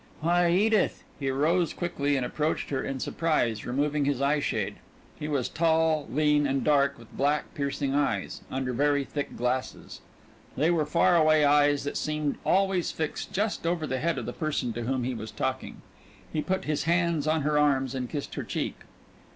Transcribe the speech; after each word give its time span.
"Why, 0.21 0.49
Edith!" 0.49 1.03
He 1.19 1.29
rose 1.29 1.73
quickly 1.75 2.15
and 2.17 2.25
approached 2.25 2.71
her 2.71 2.83
in 2.83 2.99
surprise, 2.99 3.67
removing 3.67 4.05
his 4.05 4.19
eye 4.19 4.39
shade. 4.39 4.77
He 5.19 5.27
was 5.27 5.47
tall, 5.47 6.07
lean, 6.09 6.47
and 6.47 6.63
dark, 6.63 6.97
with 6.97 7.15
black, 7.15 7.53
piercing 7.53 7.93
eyes 7.93 8.41
under 8.49 8.73
very 8.73 9.03
thick 9.03 9.37
glasses. 9.37 10.01
They 10.57 10.71
were 10.71 10.87
far 10.87 11.15
away 11.17 11.45
eyes 11.45 11.83
that 11.83 11.97
seemed 11.97 12.39
always 12.43 12.91
fixed 12.91 13.31
just 13.31 13.67
over 13.67 13.85
the 13.85 13.99
head 13.99 14.17
of 14.17 14.25
the 14.25 14.33
person 14.33 14.73
to 14.73 14.85
whom 14.85 15.03
he 15.03 15.13
was 15.13 15.29
talking. 15.29 15.83
He 16.33 16.41
put 16.41 16.65
his 16.65 16.85
hands 16.85 17.27
on 17.27 17.43
her 17.43 17.59
arms 17.59 17.93
and 17.93 18.09
kissed 18.09 18.33
her 18.33 18.43
cheek. 18.43 18.77